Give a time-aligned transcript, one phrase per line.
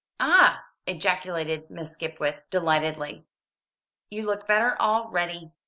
[0.19, 3.23] "Ah," ejaculated Miss Skipwith, delightedly.
[4.09, 5.51] "You look better already.